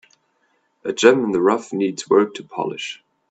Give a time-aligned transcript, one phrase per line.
[0.83, 3.03] A gem in the rough needs work to polish.